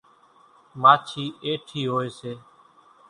ماڇِي 0.81 1.25
ايٺِي 1.45 1.81
هوئيَ 1.91 2.09
سي۔ 2.19 2.33